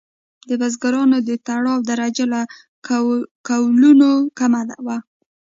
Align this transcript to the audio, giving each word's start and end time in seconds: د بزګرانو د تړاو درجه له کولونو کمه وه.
د 0.47 0.49
بزګرانو 0.61 1.17
د 1.27 1.29
تړاو 1.47 1.85
درجه 1.89 2.25
له 2.33 2.41
کولونو 3.47 4.09
کمه 4.37 4.61
وه. 4.85 4.97